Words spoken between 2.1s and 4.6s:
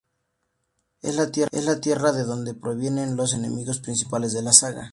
de donde provienen los enemigos principales de la